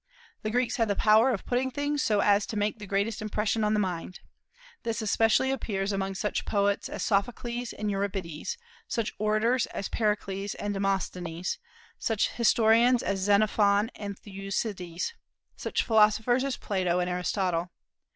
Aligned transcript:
The 0.41 0.49
Greeks 0.49 0.77
had 0.77 0.87
the 0.87 0.95
power 0.95 1.29
of 1.29 1.45
putting 1.45 1.69
things 1.69 2.01
so 2.01 2.21
as 2.21 2.47
to 2.47 2.57
make 2.57 2.79
the 2.79 2.87
greatest 2.87 3.21
impression 3.21 3.63
on 3.63 3.75
the 3.75 3.79
mind. 3.79 4.19
This 4.81 4.99
especially 4.99 5.51
appears 5.51 5.91
among 5.91 6.15
such 6.15 6.43
poets 6.43 6.89
as 6.89 7.03
Sophocles 7.05 7.71
and 7.71 7.91
Euripides, 7.91 8.57
such 8.87 9.13
orators 9.19 9.67
as 9.67 9.89
Pericles 9.89 10.55
and 10.55 10.73
Demosthenes, 10.73 11.59
such 11.99 12.31
historians 12.31 13.03
as 13.03 13.19
Xenophon 13.19 13.91
and 13.93 14.17
Thucydides, 14.17 15.13
such 15.55 15.83
philosophers 15.83 16.43
as 16.43 16.57
Plato 16.57 16.97
and 16.99 17.07
Aristotle. 17.07 17.69